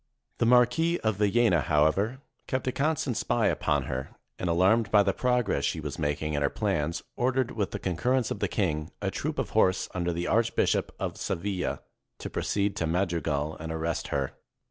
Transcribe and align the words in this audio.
The 0.39 0.47
Marquis 0.47 0.99
of 1.01 1.17
Villena, 1.17 1.61
however, 1.61 2.21
kept 2.47 2.65
a 2.65 2.71
constant 2.71 3.15
spy 3.17 3.45
upon 3.49 3.83
her, 3.83 4.09
and, 4.39 4.49
alarmed 4.49 4.89
by 4.89 5.03
the 5.03 5.13
prog 5.13 5.47
ress 5.47 5.63
she 5.63 5.79
was 5.79 5.99
making 5.99 6.33
in 6.33 6.41
her 6.41 6.49
plans, 6.49 7.03
ordered, 7.15 7.51
with 7.51 7.69
the 7.69 7.77
con 7.77 7.97
currence 7.97 8.31
of 8.31 8.39
the 8.39 8.47
king, 8.47 8.89
a 8.99 9.11
troop 9.11 9.37
of 9.37 9.51
horse 9.51 9.87
under 9.93 10.11
the 10.11 10.25
Arch 10.25 10.55
bishop 10.55 10.91
of 10.99 11.17
Seville, 11.17 11.83
to 12.17 12.29
proceed 12.31 12.75
to 12.77 12.87
Madrigal 12.87 13.55
and 13.59 13.71
arrest 13.71 14.07
her. 14.07 14.33